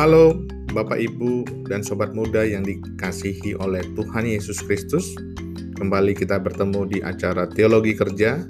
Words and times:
Halo 0.00 0.32
Bapak 0.72 0.96
Ibu 0.96 1.68
dan 1.68 1.84
Sobat 1.84 2.16
Muda 2.16 2.40
yang 2.40 2.64
dikasihi 2.64 3.52
oleh 3.60 3.84
Tuhan 3.92 4.24
Yesus 4.24 4.64
Kristus. 4.64 5.12
Kembali 5.76 6.16
kita 6.16 6.40
bertemu 6.40 6.88
di 6.88 6.98
acara 7.04 7.44
Teologi 7.44 7.92
Kerja. 7.92 8.40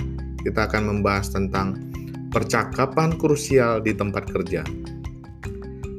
Kita 0.47 0.71
akan 0.71 0.95
membahas 0.95 1.34
tentang 1.34 1.75
percakapan 2.30 3.19
krusial 3.19 3.83
di 3.83 3.91
tempat 3.91 4.30
kerja. 4.30 4.62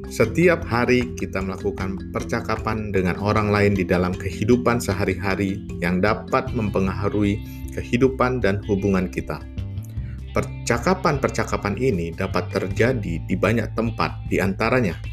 Setiap 0.07 0.63
hari 0.63 1.20
kita 1.20 1.43
melakukan 1.43 1.99
percakapan 2.15 2.95
dengan 2.95 3.20
orang 3.20 3.52
lain 3.52 3.75
di 3.75 3.83
dalam 3.83 4.15
kehidupan 4.15 4.79
sehari-hari 4.79 5.68
yang 5.83 5.99
dapat 5.99 6.47
mempengaruhi 6.55 7.43
kehidupan 7.76 8.40
dan 8.40 8.63
hubungan 8.71 9.12
kita. 9.12 9.43
Percakapan-percakapan 10.31 11.76
ini 11.76 12.15
dapat 12.15 12.48
terjadi 12.55 13.20
di 13.20 13.35
banyak 13.35 13.68
tempat, 13.76 14.15
di 14.31 14.40
antaranya 14.40 15.10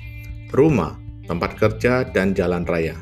rumah, 0.52 0.96
tempat 1.28 1.56
kerja, 1.60 2.08
dan 2.08 2.32
jalan 2.32 2.64
raya. 2.64 2.96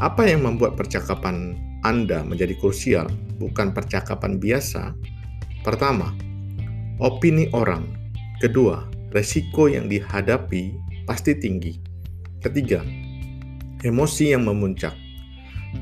Apa 0.00 0.26
yang 0.26 0.42
membuat 0.42 0.74
percakapan 0.74 1.54
Anda 1.86 2.24
menjadi 2.26 2.56
krusial 2.58 3.06
bukan 3.38 3.70
percakapan 3.70 4.42
biasa? 4.42 4.96
Pertama, 5.62 6.10
opini 6.98 7.46
orang. 7.54 7.86
Kedua, 8.42 8.84
resiko 9.14 9.70
yang 9.70 9.86
dihadapi 9.86 10.74
pasti 11.06 11.38
tinggi. 11.38 11.78
Ketiga, 12.42 12.82
emosi 13.86 14.34
yang 14.34 14.44
memuncak. 14.44 14.92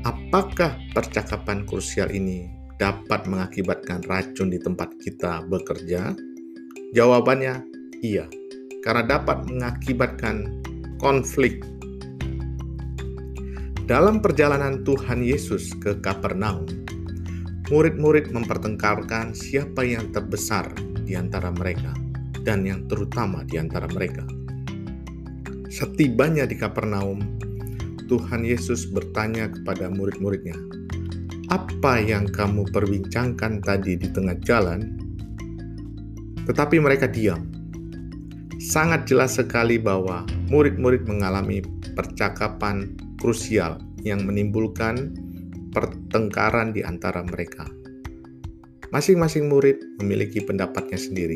Apakah 0.07 0.77
percakapan 0.93 1.67
krusial 1.67 2.09
ini 2.13 2.49
dapat 2.77 3.25
mengakibatkan 3.29 4.03
racun 4.07 4.53
di 4.53 4.59
tempat 4.59 4.93
kita 5.01 5.43
bekerja? 5.47 6.15
Jawabannya 6.93 7.65
iya, 8.05 8.29
karena 8.85 9.17
dapat 9.17 9.47
mengakibatkan 9.49 10.62
konflik. 11.03 11.59
Dalam 13.83 14.23
perjalanan 14.23 14.87
Tuhan 14.87 15.19
Yesus 15.19 15.75
ke 15.75 15.99
Kapernaum, 15.99 16.63
murid-murid 17.67 18.31
mempertengkarkan 18.31 19.35
siapa 19.35 19.83
yang 19.83 20.15
terbesar 20.15 20.71
di 21.03 21.19
antara 21.19 21.51
mereka 21.51 21.91
dan 22.47 22.63
yang 22.63 22.87
terutama 22.87 23.43
di 23.43 23.59
antara 23.59 23.91
mereka. 23.91 24.23
Setibanya 25.67 26.47
di 26.47 26.55
Kapernaum, 26.55 27.19
Tuhan 28.07 28.47
Yesus 28.47 28.87
bertanya 28.87 29.51
kepada 29.51 29.91
murid-muridnya, 29.91 30.55
apa 31.51 31.99
yang 31.99 32.31
kamu 32.31 32.71
perbincangkan 32.71 33.59
tadi 33.59 33.99
di 33.99 34.07
tengah 34.07 34.39
jalan, 34.39 34.95
tetapi 36.47 36.79
mereka 36.79 37.11
diam. 37.11 37.52
Sangat 38.63 39.11
jelas 39.11 39.35
sekali 39.35 39.75
bahwa 39.75 40.23
murid-murid 40.47 41.03
mengalami 41.03 41.59
percakapan 41.99 42.95
krusial 43.19 43.75
yang 44.07 44.23
menimbulkan 44.23 45.11
pertengkaran 45.75 46.71
di 46.71 46.79
antara 46.79 47.27
mereka. 47.27 47.67
Masing-masing 48.95 49.51
murid 49.51 49.83
memiliki 49.99 50.39
pendapatnya 50.39 50.95
sendiri. 50.95 51.35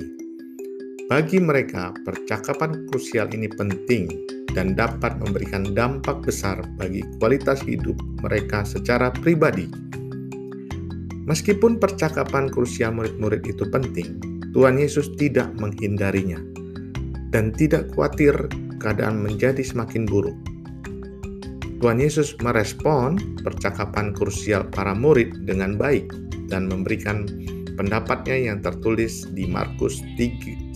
Bagi 1.11 1.43
mereka, 1.43 1.91
percakapan 2.07 2.87
krusial 2.87 3.27
ini 3.35 3.51
penting 3.51 4.07
dan 4.55 4.71
dapat 4.79 5.19
memberikan 5.19 5.75
dampak 5.75 6.23
besar 6.23 6.63
bagi 6.79 7.03
kualitas 7.19 7.59
hidup 7.59 7.99
mereka 8.23 8.63
secara 8.63 9.11
pribadi. 9.11 9.67
Meskipun 11.27 11.75
percakapan 11.75 12.47
krusial 12.47 12.95
murid-murid 12.95 13.43
itu 13.43 13.67
penting, 13.67 14.15
Tuhan 14.55 14.79
Yesus 14.79 15.11
tidak 15.19 15.51
menghindarinya 15.59 16.39
dan 17.31 17.51
tidak 17.55 17.91
khawatir 17.93 18.33
keadaan 18.79 19.23
menjadi 19.23 19.63
semakin 19.63 20.07
buruk. 20.07 20.35
Tuhan 21.77 22.01
Yesus 22.01 22.33
merespon 22.41 23.21
percakapan 23.45 24.09
krusial 24.09 24.65
para 24.73 24.97
murid 24.97 25.45
dengan 25.45 25.77
baik 25.77 26.09
dan 26.49 26.65
memberikan 26.65 27.29
pendapatnya 27.77 28.49
yang 28.49 28.65
tertulis 28.65 29.29
di 29.37 29.45
Markus 29.45 30.01
9 30.17 30.73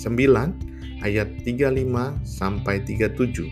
ayat 1.02 1.30
35 1.42 2.22
sampai 2.22 2.86
37. 2.86 3.50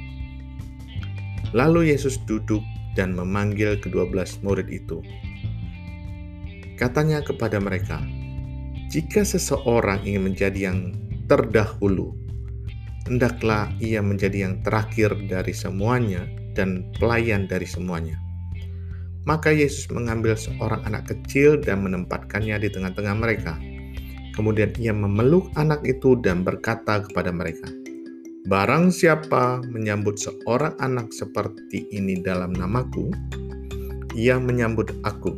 Lalu 1.57 1.89
Yesus 1.89 2.21
duduk 2.29 2.61
dan 2.93 3.17
memanggil 3.17 3.81
kedua 3.81 4.05
belas 4.05 4.37
murid 4.45 4.69
itu. 4.69 5.01
Katanya 6.77 7.25
kepada 7.25 7.57
mereka, 7.57 7.97
"Jika 8.93 9.25
seseorang 9.25 10.05
ingin 10.05 10.29
menjadi 10.29 10.69
yang 10.69 10.93
terdahulu, 11.25 12.13
hendaklah 13.07 13.71
ia 13.79 14.03
menjadi 14.03 14.49
yang 14.49 14.55
terakhir 14.65 15.13
dari 15.29 15.53
semuanya 15.53 16.25
dan 16.57 16.89
pelayan 16.97 17.45
dari 17.45 17.69
semuanya." 17.69 18.19
Maka 19.29 19.53
Yesus 19.53 19.85
mengambil 19.93 20.33
seorang 20.33 20.81
anak 20.89 21.11
kecil 21.13 21.61
dan 21.61 21.85
menempatkannya 21.85 22.65
di 22.65 22.69
tengah-tengah 22.73 23.13
mereka. 23.13 23.53
Kemudian 24.33 24.73
ia 24.81 24.89
memeluk 24.89 25.53
anak 25.53 25.85
itu 25.85 26.17
dan 26.23 26.41
berkata 26.41 27.05
kepada 27.05 27.29
mereka, 27.29 27.69
"Barang 28.49 28.89
siapa 28.89 29.61
menyambut 29.69 30.17
seorang 30.17 30.73
anak 30.81 31.13
seperti 31.13 31.85
ini 31.93 32.17
dalam 32.25 32.57
namaku, 32.57 33.13
ia 34.17 34.41
menyambut 34.41 34.89
aku." 35.05 35.37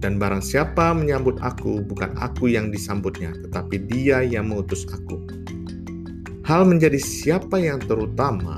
Dan 0.00 0.16
barang 0.16 0.40
siapa 0.40 0.96
menyambut 0.96 1.42
aku, 1.44 1.82
bukan 1.82 2.16
aku 2.16 2.48
yang 2.48 2.72
disambutnya, 2.72 3.36
tetapi 3.44 3.84
dia 3.90 4.24
yang 4.24 4.48
mengutus 4.48 4.88
aku. 4.88 5.27
Hal 6.48 6.64
menjadi 6.64 6.96
siapa 6.96 7.60
yang 7.60 7.76
terutama 7.76 8.56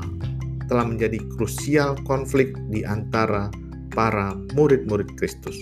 telah 0.70 0.86
menjadi 0.86 1.18
krusial 1.34 1.98
konflik 2.06 2.54
di 2.70 2.86
antara 2.86 3.50
para 3.90 4.38
murid-murid 4.54 5.10
Kristus. 5.18 5.58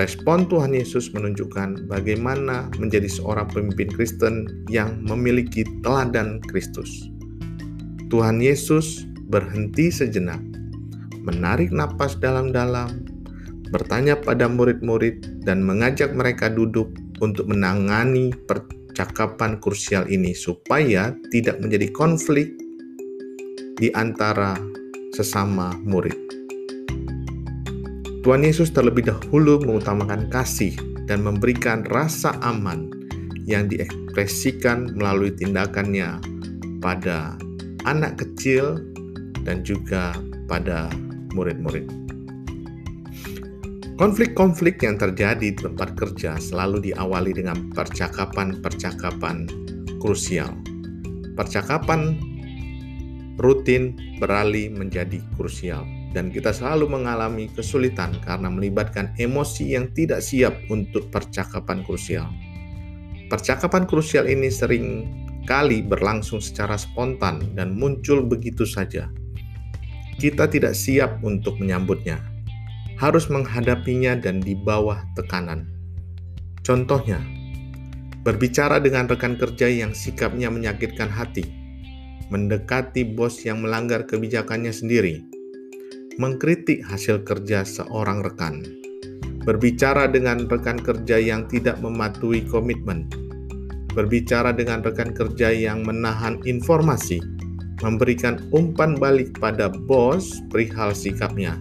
Respon 0.00 0.48
Tuhan 0.48 0.72
Yesus 0.72 1.12
menunjukkan 1.12 1.84
bagaimana 1.92 2.72
menjadi 2.80 3.12
seorang 3.12 3.44
pemimpin 3.52 3.92
Kristen 3.92 4.64
yang 4.72 5.04
memiliki 5.04 5.68
teladan 5.84 6.40
Kristus. 6.48 7.12
Tuhan 8.08 8.40
Yesus 8.40 9.04
berhenti 9.28 9.92
sejenak, 9.92 10.40
menarik 11.28 11.68
napas 11.68 12.16
dalam-dalam, 12.16 13.04
bertanya 13.68 14.16
pada 14.16 14.48
murid-murid 14.48 15.44
dan 15.44 15.60
mengajak 15.60 16.16
mereka 16.16 16.48
duduk 16.48 16.88
untuk 17.20 17.52
menangani 17.52 18.32
percakapan 18.98 19.62
krusial 19.62 20.10
ini 20.10 20.34
supaya 20.34 21.14
tidak 21.30 21.62
menjadi 21.62 21.86
konflik 21.94 22.50
di 23.78 23.94
antara 23.94 24.58
sesama 25.14 25.70
murid. 25.86 26.18
Tuhan 28.26 28.42
Yesus 28.42 28.74
terlebih 28.74 29.06
dahulu 29.06 29.62
mengutamakan 29.62 30.26
kasih 30.34 30.74
dan 31.06 31.22
memberikan 31.22 31.86
rasa 31.86 32.34
aman 32.42 32.90
yang 33.46 33.70
diekspresikan 33.70 34.90
melalui 34.98 35.30
tindakannya 35.30 36.18
pada 36.82 37.38
anak 37.86 38.18
kecil 38.18 38.82
dan 39.46 39.62
juga 39.62 40.10
pada 40.50 40.90
murid-murid. 41.38 41.86
Konflik-konflik 43.98 44.78
yang 44.86 44.94
terjadi 44.94 45.50
di 45.50 45.58
tempat 45.58 45.98
kerja 45.98 46.38
selalu 46.38 46.86
diawali 46.86 47.34
dengan 47.34 47.74
percakapan-percakapan 47.74 49.50
krusial. 49.98 50.54
Percakapan 51.34 52.14
rutin 53.42 53.98
beralih 54.22 54.70
menjadi 54.70 55.18
krusial, 55.34 55.82
dan 56.14 56.30
kita 56.30 56.54
selalu 56.54 56.86
mengalami 56.86 57.50
kesulitan 57.50 58.14
karena 58.22 58.46
melibatkan 58.46 59.10
emosi 59.18 59.74
yang 59.74 59.90
tidak 59.90 60.22
siap 60.22 60.54
untuk 60.70 61.10
percakapan 61.10 61.82
krusial. 61.82 62.30
Percakapan 63.26 63.82
krusial 63.82 64.30
ini 64.30 64.46
sering 64.46 65.10
kali 65.42 65.82
berlangsung 65.82 66.38
secara 66.38 66.78
spontan 66.78 67.50
dan 67.58 67.74
muncul 67.74 68.22
begitu 68.22 68.62
saja. 68.62 69.10
Kita 70.22 70.46
tidak 70.46 70.78
siap 70.78 71.18
untuk 71.26 71.58
menyambutnya, 71.58 72.37
harus 72.98 73.30
menghadapinya 73.30 74.18
dan 74.18 74.42
di 74.42 74.58
bawah 74.58 74.98
tekanan. 75.14 75.70
Contohnya, 76.66 77.22
berbicara 78.26 78.82
dengan 78.82 79.06
rekan 79.06 79.38
kerja 79.38 79.70
yang 79.70 79.94
sikapnya 79.94 80.50
menyakitkan 80.50 81.06
hati, 81.06 81.46
mendekati 82.28 83.06
bos 83.06 83.40
yang 83.46 83.62
melanggar 83.62 84.04
kebijakannya 84.04 84.74
sendiri, 84.74 85.22
mengkritik 86.18 86.82
hasil 86.84 87.22
kerja 87.22 87.62
seorang 87.62 88.20
rekan, 88.26 88.66
berbicara 89.46 90.10
dengan 90.10 90.50
rekan 90.50 90.76
kerja 90.76 91.22
yang 91.22 91.46
tidak 91.46 91.78
mematuhi 91.78 92.44
komitmen, 92.50 93.06
berbicara 93.94 94.50
dengan 94.50 94.82
rekan 94.82 95.14
kerja 95.14 95.54
yang 95.54 95.86
menahan 95.86 96.42
informasi, 96.44 97.22
memberikan 97.80 98.42
umpan 98.50 98.98
balik 98.98 99.38
pada 99.38 99.70
bos 99.70 100.42
perihal 100.50 100.90
sikapnya, 100.92 101.56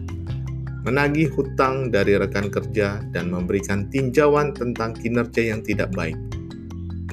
menagih 0.88 1.28
hutang 1.36 1.92
dari 1.92 2.16
rekan 2.16 2.48
kerja, 2.48 3.04
dan 3.12 3.28
memberikan 3.28 3.92
tinjauan 3.92 4.56
tentang 4.56 4.96
kinerja 4.96 5.52
yang 5.52 5.60
tidak 5.60 5.92
baik. 5.92 6.16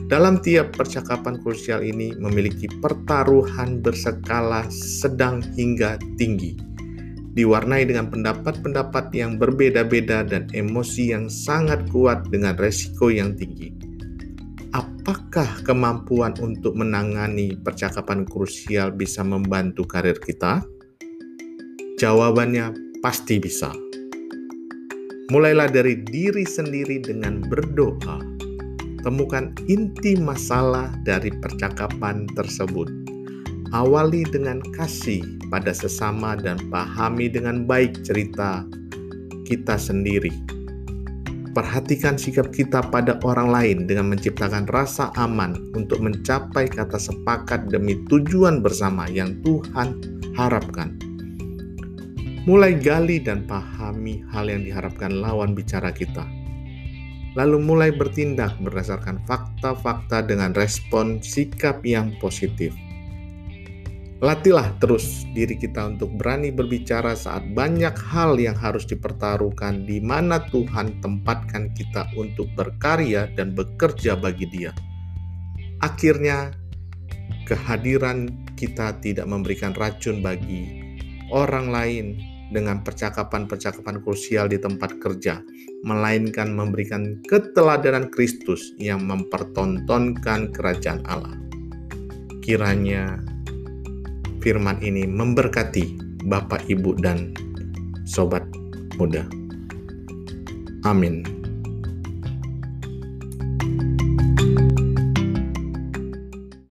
Dalam 0.07 0.39
tiap 0.39 0.79
percakapan 0.79 1.43
krusial 1.43 1.83
ini 1.83 2.15
memiliki 2.15 2.71
pertaruhan 2.79 3.83
berskala 3.83 4.63
sedang 4.71 5.43
hingga 5.59 5.99
tinggi, 6.15 6.55
diwarnai 7.35 7.83
dengan 7.83 8.13
pendapat-pendapat 8.15 9.11
yang 9.11 9.43
berbeda-beda 9.43 10.23
dan 10.23 10.47
emosi 10.55 11.11
yang 11.11 11.27
sangat 11.27 11.83
kuat 11.91 12.31
dengan 12.31 12.55
resiko 12.55 13.11
yang 13.11 13.35
tinggi. 13.35 13.75
Apakah 14.71 15.67
kemampuan 15.67 16.39
untuk 16.39 16.79
menangani 16.79 17.59
percakapan 17.59 18.23
krusial 18.23 18.95
bisa 18.95 19.27
membantu 19.27 19.83
karir 19.83 20.21
kita? 20.23 20.63
Jawabannya 21.99 22.84
pasti 23.05 23.37
bisa. 23.37 23.69
Mulailah 25.29 25.69
dari 25.69 26.01
diri 26.01 26.49
sendiri 26.49 27.05
dengan 27.05 27.45
berdoa 27.45 28.35
Temukan 29.05 29.53
inti 29.69 30.17
masalah 30.17 30.89
dari 31.05 31.29
percakapan 31.29 32.25
tersebut. 32.33 32.89
Awali 33.77 34.25
dengan 34.25 34.65
kasih 34.73 35.21
pada 35.53 35.77
sesama 35.77 36.33
dan 36.41 36.57
pahami 36.73 37.29
dengan 37.29 37.69
baik 37.69 38.01
cerita 38.01 38.65
kita 39.45 39.77
sendiri. 39.77 40.33
Perhatikan 41.53 42.17
sikap 42.17 42.49
kita 42.49 42.81
pada 42.89 43.21
orang 43.29 43.53
lain 43.53 43.79
dengan 43.85 44.17
menciptakan 44.17 44.65
rasa 44.73 45.13
aman 45.21 45.53
untuk 45.77 46.01
mencapai 46.01 46.65
kata 46.65 46.97
sepakat 46.97 47.69
demi 47.69 48.01
tujuan 48.09 48.65
bersama 48.65 49.05
yang 49.13 49.37
Tuhan 49.45 50.01
harapkan. 50.33 51.04
Mulai 52.45 52.77
gali 52.77 53.25
dan 53.25 53.49
pahami 53.49 54.21
hal 54.29 54.53
yang 54.53 54.69
diharapkan 54.69 55.09
lawan 55.17 55.57
bicara 55.57 55.89
kita 55.89 56.29
lalu 57.35 57.59
mulai 57.59 57.91
bertindak 57.91 58.55
berdasarkan 58.63 59.19
fakta-fakta 59.27 60.23
dengan 60.23 60.55
respon 60.55 61.19
sikap 61.19 61.83
yang 61.83 62.15
positif. 62.23 62.71
Latihlah 64.23 64.73
terus 64.81 65.27
diri 65.37 65.59
kita 65.59 65.91
untuk 65.91 66.09
berani 66.17 66.49
berbicara 66.49 67.13
saat 67.13 67.45
banyak 67.53 67.93
hal 68.09 68.39
yang 68.41 68.57
harus 68.57 68.87
dipertaruhkan 68.89 69.85
di 69.85 70.01
mana 70.01 70.41
Tuhan 70.49 71.03
tempatkan 71.03 71.75
kita 71.77 72.09
untuk 72.17 72.49
berkarya 72.57 73.29
dan 73.37 73.53
bekerja 73.53 74.17
bagi 74.17 74.49
Dia. 74.49 74.73
Akhirnya, 75.83 76.57
kehadiran 77.45 78.33
kita 78.57 78.97
tidak 79.05 79.29
memberikan 79.29 79.77
racun 79.77 80.25
bagi 80.25 80.81
orang 81.29 81.69
lain 81.69 82.34
dengan 82.53 82.85
percakapan-percakapan 82.85 84.05
krusial 84.05 84.51
di 84.51 84.61
tempat 84.61 85.01
kerja, 85.01 85.41
melainkan 85.85 86.53
memberikan 86.53 87.21
keteladanan 87.25 88.13
Kristus 88.13 88.77
yang 88.77 89.05
mempertontonkan 89.05 90.53
kerajaan 90.53 91.01
Allah. 91.09 91.37
Kiranya 92.45 93.21
firman 94.45 94.77
ini 94.85 95.09
memberkati 95.09 96.05
Bapak, 96.29 96.69
Ibu, 96.69 97.01
dan 97.01 97.33
sobat 98.05 98.45
muda. 98.97 99.25
Amin. 100.85 101.34